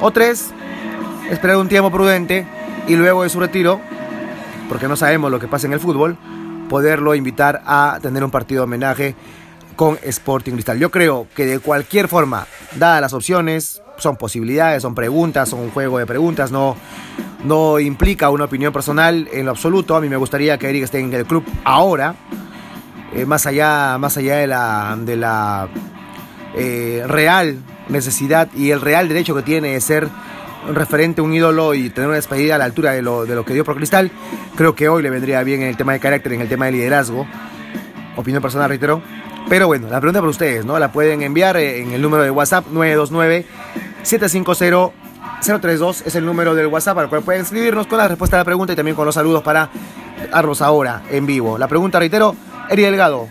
O 0.00 0.10
3, 0.10 0.50
esperar 1.30 1.56
un 1.58 1.68
tiempo 1.68 1.90
prudente 1.90 2.46
y 2.88 2.96
luego 2.96 3.22
de 3.22 3.28
su 3.28 3.38
retiro, 3.38 3.80
porque 4.68 4.88
no 4.88 4.96
sabemos 4.96 5.30
lo 5.30 5.38
que 5.38 5.46
pasa 5.46 5.66
en 5.66 5.72
el 5.72 5.80
fútbol, 5.80 6.16
poderlo 6.70 7.16
invitar 7.16 7.62
a 7.66 7.98
tener 8.00 8.22
un 8.22 8.30
partido 8.30 8.60
de 8.60 8.64
homenaje 8.64 9.14
con 9.74 9.98
Sporting 10.04 10.52
Cristal. 10.52 10.78
Yo 10.78 10.90
creo 10.90 11.26
que 11.34 11.44
de 11.44 11.58
cualquier 11.58 12.06
forma, 12.06 12.46
dadas 12.76 13.00
las 13.00 13.12
opciones, 13.12 13.82
son 13.98 14.16
posibilidades, 14.16 14.82
son 14.82 14.94
preguntas, 14.94 15.48
son 15.48 15.58
un 15.58 15.70
juego 15.72 15.98
de 15.98 16.06
preguntas, 16.06 16.52
no, 16.52 16.76
no 17.44 17.80
implica 17.80 18.30
una 18.30 18.44
opinión 18.44 18.72
personal 18.72 19.28
en 19.32 19.46
lo 19.46 19.50
absoluto. 19.50 19.96
A 19.96 20.00
mí 20.00 20.08
me 20.08 20.16
gustaría 20.16 20.58
que 20.58 20.70
Eric 20.70 20.84
esté 20.84 21.00
en 21.00 21.12
el 21.12 21.26
club 21.26 21.44
ahora, 21.64 22.14
eh, 23.14 23.26
más 23.26 23.46
allá, 23.46 23.98
más 23.98 24.16
allá 24.16 24.36
de 24.36 24.46
la, 24.46 24.96
de 25.00 25.16
la 25.16 25.68
eh, 26.54 27.02
real 27.08 27.58
necesidad 27.88 28.48
y 28.54 28.70
el 28.70 28.80
real 28.80 29.08
derecho 29.08 29.34
que 29.34 29.42
tiene 29.42 29.72
de 29.72 29.80
ser 29.80 30.08
un 30.68 30.74
referente, 30.74 31.20
un 31.20 31.32
ídolo 31.32 31.74
y 31.74 31.90
tener 31.90 32.08
una 32.08 32.16
despedida 32.16 32.54
a 32.54 32.58
la 32.58 32.64
altura 32.64 32.92
de 32.92 33.02
lo, 33.02 33.26
de 33.26 33.34
lo 33.34 33.44
que 33.44 33.54
dio 33.54 33.64
por 33.64 33.76
Cristal. 33.76 34.10
Creo 34.56 34.74
que 34.74 34.88
hoy 34.88 35.02
le 35.02 35.10
vendría 35.10 35.42
bien 35.42 35.62
en 35.62 35.68
el 35.68 35.76
tema 35.76 35.92
de 35.92 36.00
carácter, 36.00 36.32
en 36.32 36.40
el 36.40 36.48
tema 36.48 36.66
de 36.66 36.72
liderazgo. 36.72 37.26
Opinión 38.16 38.42
personal, 38.42 38.68
reitero. 38.68 39.02
Pero 39.48 39.66
bueno, 39.66 39.88
la 39.88 40.00
pregunta 40.00 40.20
para 40.20 40.30
ustedes, 40.30 40.64
¿no? 40.64 40.78
La 40.78 40.92
pueden 40.92 41.22
enviar 41.22 41.56
en 41.56 41.92
el 41.92 42.02
número 42.02 42.22
de 42.22 42.30
WhatsApp 42.30 42.66
929 42.70 43.46
750-032 44.04 46.02
es 46.06 46.14
el 46.14 46.24
número 46.24 46.54
del 46.54 46.66
WhatsApp 46.66 46.98
al 46.98 47.08
cual 47.08 47.22
pueden 47.22 47.42
escribirnos 47.42 47.86
con 47.86 47.98
la 47.98 48.08
respuesta 48.08 48.36
a 48.36 48.40
la 48.40 48.44
pregunta 48.44 48.72
y 48.72 48.76
también 48.76 48.96
con 48.96 49.06
los 49.06 49.14
saludos 49.14 49.42
para 49.42 49.70
darlos 50.30 50.62
ahora 50.62 51.02
en 51.10 51.26
vivo. 51.26 51.58
La 51.58 51.68
pregunta, 51.68 51.98
reitero, 51.98 52.34
Eri 52.68 52.82
Delgado, 52.82 53.28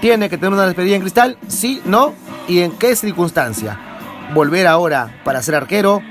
¿tiene 0.00 0.28
que 0.28 0.36
tener 0.36 0.52
una 0.52 0.66
despedida 0.66 0.96
en 0.96 1.02
cristal? 1.02 1.38
¿Sí? 1.48 1.80
¿No? 1.84 2.12
¿Y 2.48 2.60
en 2.60 2.72
qué 2.72 2.96
circunstancia? 2.96 3.78
¿Volver 4.34 4.66
ahora 4.66 5.20
para 5.24 5.42
ser 5.42 5.54
arquero? 5.54 6.02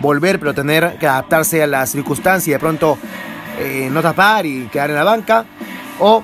¿Volver 0.00 0.38
pero 0.38 0.54
tener 0.54 0.96
que 0.98 1.06
adaptarse 1.06 1.62
a 1.62 1.66
las 1.66 1.90
circunstancias 1.90 2.48
y 2.48 2.50
de 2.52 2.58
pronto 2.58 2.98
eh, 3.58 3.88
no 3.90 4.02
tapar 4.02 4.46
y 4.46 4.66
quedar 4.66 4.90
en 4.90 4.96
la 4.96 5.04
banca? 5.04 5.44
¿O 5.98 6.22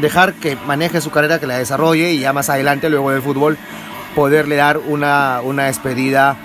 dejar 0.00 0.34
que 0.34 0.56
maneje 0.66 1.00
su 1.00 1.10
carrera, 1.10 1.38
que 1.38 1.46
la 1.46 1.58
desarrolle 1.58 2.12
y 2.12 2.20
ya 2.20 2.32
más 2.32 2.48
adelante, 2.48 2.88
luego 2.88 3.10
del 3.10 3.22
fútbol, 3.22 3.58
poderle 4.14 4.56
dar 4.56 4.78
una, 4.78 5.40
una 5.42 5.64
despedida, 5.64 6.36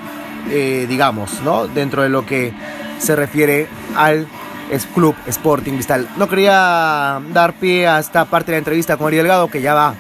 eh, 0.50 0.86
digamos, 0.88 1.42
¿no? 1.42 1.68
Dentro 1.68 2.04
de 2.04 2.10
lo 2.10 2.26
que 2.26 2.54
se 3.00 3.16
refiere 3.16 3.68
al 3.96 4.28
Club 4.94 5.16
Sporting 5.28 5.74
Cristal. 5.74 6.08
No 6.18 6.28
quería 6.28 7.22
dar 7.32 7.54
pie 7.54 7.88
a 7.88 8.00
esta 8.00 8.26
parte 8.26 8.52
de 8.52 8.54
la 8.54 8.60
entrevista 8.60 8.98
con 8.98 9.08
Ari 9.08 9.18
Delgado, 9.18 9.48
que 9.48 9.62
ya 9.62 9.74
va 9.74 9.96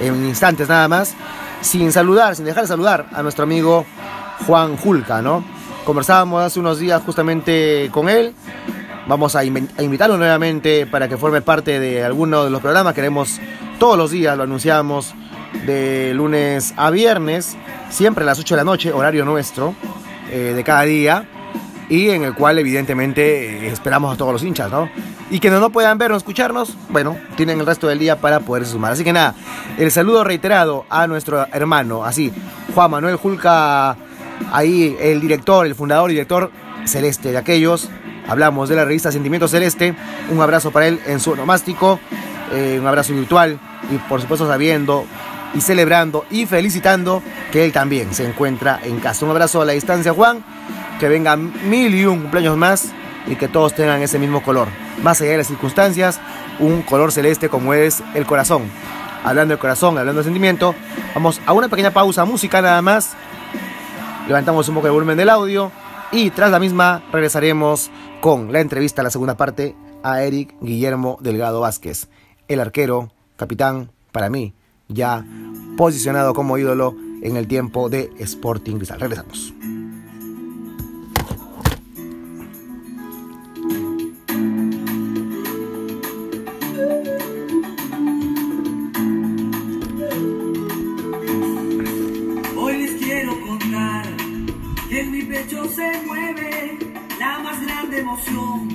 en 0.00 0.26
instantes 0.26 0.68
nada 0.68 0.88
más, 0.88 1.14
sin 1.60 1.92
saludar, 1.92 2.34
sin 2.34 2.44
dejar 2.44 2.64
de 2.64 2.68
saludar 2.68 3.06
a 3.12 3.22
nuestro 3.22 3.44
amigo 3.44 3.86
Juan 4.46 4.76
Julca, 4.76 5.22
¿no? 5.22 5.44
Conversábamos 5.84 6.42
hace 6.42 6.60
unos 6.60 6.78
días 6.78 7.02
justamente 7.04 7.88
con 7.92 8.08
él. 8.08 8.34
Vamos 9.08 9.34
a, 9.34 9.44
invitarlo 9.44 10.16
nuevamente 10.16 10.86
para 10.86 11.08
que 11.08 11.16
forme 11.16 11.42
parte 11.42 11.80
de 11.80 12.04
alguno 12.04 12.44
de 12.44 12.50
los 12.50 12.60
programas. 12.60 12.94
Queremos 12.94 13.40
todos 13.80 13.98
los 13.98 14.12
días, 14.12 14.36
lo 14.36 14.44
anunciamos, 14.44 15.14
de 15.66 16.12
lunes 16.14 16.72
a 16.76 16.90
viernes, 16.90 17.56
siempre 17.90 18.22
a 18.22 18.26
las 18.26 18.38
8 18.38 18.54
de 18.54 18.60
la 18.60 18.64
noche, 18.64 18.92
horario 18.92 19.24
nuestro, 19.24 19.74
eh, 20.30 20.52
de 20.54 20.64
cada 20.64 20.82
día, 20.82 21.28
y 21.88 22.10
en 22.10 22.22
el 22.22 22.34
cual 22.34 22.58
evidentemente 22.58 23.66
eh, 23.66 23.68
esperamos 23.68 24.14
a 24.14 24.16
todos 24.16 24.32
los 24.32 24.42
hinchas, 24.44 24.70
¿no? 24.70 24.88
Y 25.30 25.40
que 25.40 25.50
no 25.50 25.70
puedan 25.70 25.98
vernos, 25.98 26.18
escucharnos, 26.18 26.76
bueno, 26.90 27.16
tienen 27.36 27.58
el 27.58 27.66
resto 27.66 27.88
del 27.88 27.98
día 27.98 28.20
para 28.20 28.40
poder 28.40 28.66
sumar. 28.66 28.92
Así 28.92 29.02
que 29.02 29.12
nada, 29.12 29.34
el 29.78 29.90
saludo 29.90 30.24
reiterado 30.24 30.84
a 30.88 31.06
nuestro 31.06 31.46
hermano, 31.52 32.04
así, 32.04 32.32
Juan 32.74 32.90
Manuel 32.90 33.16
Julca, 33.16 33.96
ahí 34.52 34.96
el 35.00 35.20
director, 35.20 35.66
el 35.66 35.74
fundador 35.74 36.10
y 36.10 36.14
director 36.14 36.50
celeste 36.84 37.32
de 37.32 37.38
aquellos. 37.38 37.88
Hablamos 38.28 38.68
de 38.68 38.76
la 38.76 38.84
revista 38.84 39.12
Sentimiento 39.12 39.48
Celeste. 39.48 39.94
Un 40.30 40.40
abrazo 40.40 40.70
para 40.70 40.86
él 40.88 41.00
en 41.06 41.20
su 41.20 41.32
onomástico, 41.32 41.98
eh, 42.52 42.78
un 42.80 42.86
abrazo 42.86 43.12
virtual 43.12 43.58
y 43.90 43.98
por 44.08 44.20
supuesto 44.20 44.46
sabiendo 44.46 45.04
y 45.54 45.60
celebrando 45.60 46.24
y 46.30 46.46
felicitando 46.46 47.22
que 47.50 47.64
él 47.64 47.72
también 47.72 48.14
se 48.14 48.26
encuentra 48.26 48.80
en 48.82 49.00
casa. 49.00 49.24
Un 49.24 49.30
abrazo 49.32 49.60
a 49.62 49.64
la 49.64 49.72
distancia, 49.72 50.12
Juan. 50.12 50.44
Que 50.98 51.08
vengan 51.08 51.52
mil 51.68 51.94
y 51.94 52.06
un 52.06 52.20
cumpleaños 52.20 52.56
más 52.56 52.92
y 53.26 53.36
que 53.36 53.48
todos 53.48 53.74
tengan 53.74 54.00
ese 54.02 54.18
mismo 54.18 54.42
color. 54.42 54.68
Más 55.02 55.20
allá 55.20 55.32
de 55.32 55.38
las 55.38 55.48
circunstancias, 55.48 56.20
un 56.58 56.82
color 56.82 57.12
celeste 57.12 57.48
como 57.48 57.74
es 57.74 58.02
el 58.14 58.24
corazón. 58.24 58.62
Hablando 59.24 59.52
del 59.52 59.58
corazón, 59.58 59.98
hablando 59.98 60.20
del 60.20 60.24
sentimiento, 60.24 60.74
vamos 61.14 61.40
a 61.46 61.52
una 61.52 61.68
pequeña 61.68 61.90
pausa 61.90 62.24
música 62.24 62.62
nada 62.62 62.82
más. 62.82 63.14
Levantamos 64.26 64.68
un 64.68 64.76
poco 64.76 64.86
el 64.86 64.92
volumen 64.92 65.16
del 65.16 65.28
audio 65.28 65.72
y 66.12 66.30
tras 66.30 66.50
la 66.50 66.60
misma 66.60 67.02
regresaremos 67.12 67.90
con 68.20 68.52
la 68.52 68.60
entrevista, 68.60 69.02
la 69.02 69.10
segunda 69.10 69.36
parte, 69.36 69.74
a 70.02 70.22
Eric 70.22 70.54
Guillermo 70.60 71.18
Delgado 71.20 71.60
Vázquez, 71.60 72.08
el 72.48 72.60
arquero, 72.60 73.12
capitán, 73.36 73.90
para 74.12 74.30
mí, 74.30 74.54
ya 74.88 75.24
posicionado 75.76 76.34
como 76.34 76.58
ídolo 76.58 76.94
en 77.22 77.36
el 77.36 77.48
tiempo 77.48 77.88
de 77.88 78.10
Sporting 78.18 78.76
Cristal. 78.76 79.00
Regresamos. 79.00 79.54
En 94.98 95.10
mi 95.10 95.22
pecho 95.22 95.68
se 95.68 96.02
mueve 96.06 96.78
la 97.18 97.38
más 97.38 97.60
grande 97.64 98.00
emoción, 98.00 98.68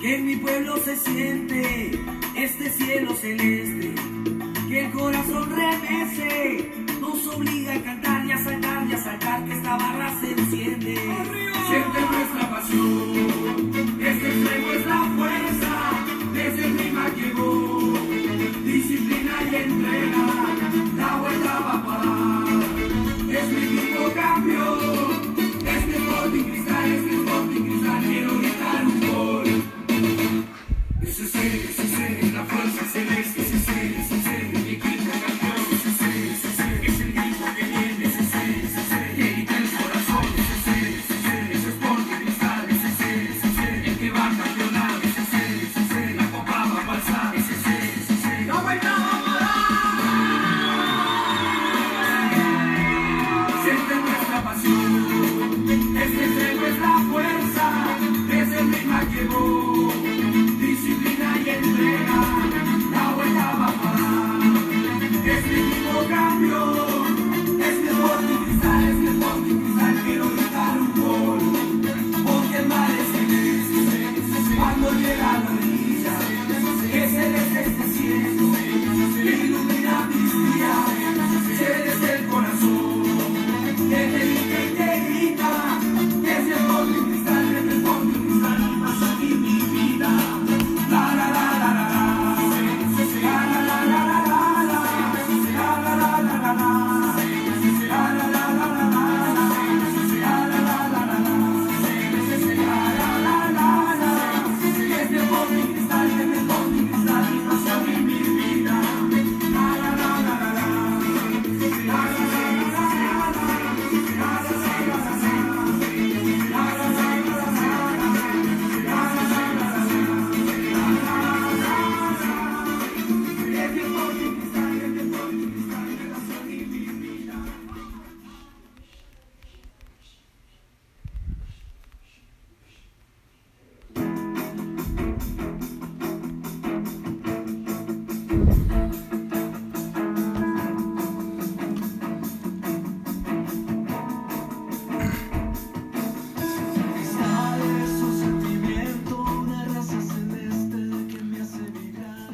que 0.00 0.16
en 0.16 0.26
mi 0.26 0.36
pueblo 0.36 0.76
se 0.78 0.96
siente 0.96 1.90
este 2.34 2.70
cielo 2.70 3.14
celeste 3.14 3.94
que 4.68 4.84
el 4.84 4.92
corazón 4.92 5.48
remece, 5.50 6.70
nos 7.00 7.26
obliga 7.28 7.74
a 7.74 7.82
cantar 7.82 8.26
y 8.26 8.32
a 8.32 8.38
saltar 8.38 8.86
y 8.86 8.92
a 8.92 8.98
saltar 8.98 9.44
que 9.46 9.52
esta 9.54 9.76
barra 9.78 10.20
se 10.20 10.34
Mississippi. 31.18 31.77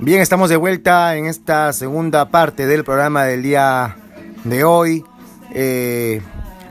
Bien, 0.05 0.21
estamos 0.21 0.51
de 0.51 0.57
vuelta 0.57 1.17
en 1.17 1.25
esta 1.25 1.73
segunda 1.73 2.29
parte 2.29 2.67
del 2.67 2.85
programa 2.85 3.25
del 3.25 3.43
día 3.43 3.97
de 4.45 4.63
hoy, 4.63 5.03
20 5.49 5.55
eh, 5.55 6.21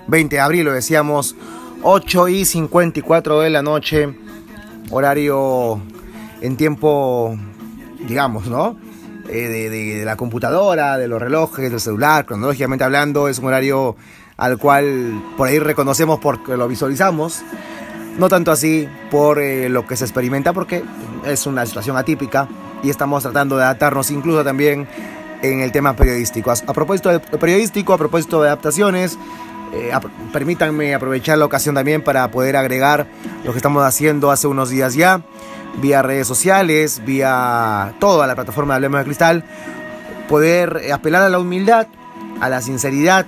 de 0.08 0.39
abril, 0.39 0.65
lo 0.65 0.72
decíamos, 0.72 1.36
8 1.82 2.28
y 2.28 2.46
54 2.46 3.39
de 3.39 3.50
la 3.50 3.63
noche, 3.63 4.15
horario 4.91 5.82
en 6.41 6.58
tiempo, 6.58 7.36
digamos, 8.08 8.46
¿no? 8.46 8.78
Eh, 9.28 9.48
de, 9.48 10.06
la 10.06 10.15
computadora, 10.15 11.00
de 11.00 11.08
los 11.08 11.19
relojes, 11.19 11.72
del 11.72 11.80
celular, 11.80 12.28
cronológicamente 12.28 12.84
hablando, 12.84 13.30
es 13.30 13.39
un 13.39 13.46
horario 13.46 13.96
al 14.38 14.60
cual 14.60 15.24
por 15.38 15.48
ahí 15.48 15.58
reconocemos 15.58 16.19
porque 16.19 16.56
lo 16.56 16.67
visualizamos, 16.67 17.41
no 18.19 18.30
tanto 18.30 18.52
así 18.52 18.88
por 19.10 19.39
eh, 19.39 19.69
lo 19.69 19.88
que 19.88 19.98
se 19.98 20.06
experimenta, 20.06 20.54
porque 20.54 20.84
es 21.26 21.48
una 21.48 21.65
situación 21.65 21.98
atípica 21.98 22.48
y 22.84 22.89
estamos 22.89 23.24
tratando 23.24 23.58
de 23.58 23.63
adaptarnos 23.63 24.12
incluso 24.12 24.43
también 24.43 24.88
en 25.41 25.62
el 25.62 25.72
tema 25.72 25.96
periodístico. 25.96 26.52
A, 26.52 26.74
propósito 26.74 27.10
de 27.10 27.19
periodístico, 27.19 27.93
a 27.93 27.98
propósito 27.98 28.41
de 28.41 28.50
adaptaciones, 28.50 29.17
eh, 29.74 29.91
permítanme 30.32 30.93
aprovechar 30.93 31.38
la 31.38 31.46
ocasión 31.46 31.74
también 31.74 32.04
para 32.04 32.30
poder 32.30 32.56
agregar 32.56 33.08
lo 33.43 33.52
que 33.52 33.58
estamos 33.58 33.84
haciendo 33.84 34.30
hace 34.30 34.48
unos 34.48 34.69
días 34.69 34.93
ya, 34.93 35.22
vía 35.82 36.02
redes 36.02 36.28
sociales, 36.28 37.02
vía 37.06 37.96
toda 38.00 38.28
la 38.28 38.36
plataforma 38.36 38.74
de 38.74 38.76
Hablemos 38.76 39.00
de 39.00 39.06
Cristal, 39.06 39.43
poder 40.28 40.91
apelar 40.93 41.24
a 41.24 41.30
la 41.30 41.39
humildad, 41.39 41.88
a 42.39 42.50
la 42.50 42.62
sinceridad, 42.62 43.26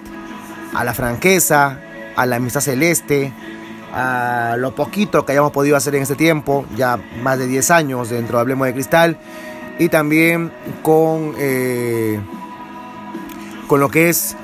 a 0.73 0.83
la 0.83 0.93
franqueza, 0.93 1.79
a 2.15 2.25
la 2.25 2.35
amistad 2.35 2.61
celeste, 2.61 3.33
a 3.95 4.57
lo 4.57 4.75
poquito 4.75 5.25
que 5.25 5.31
hayamos 5.31 5.53
podido 5.53 5.77
hacer 5.77 5.95
en 5.95 6.03
este 6.03 6.15
tiempo, 6.15 6.65
ya 6.75 6.99
más 7.23 7.39
de 7.39 7.47
10 7.47 7.71
años 7.71 8.09
dentro 8.09 8.37
de 8.37 8.41
Hablemos 8.41 8.67
de 8.67 8.73
Cristal, 8.73 9.17
y 9.79 9.87
también 9.87 10.51
con, 10.83 11.33
eh, 11.37 12.19
con 13.67 13.79
lo 13.79 13.89
que 13.89 14.09
es 14.09 14.35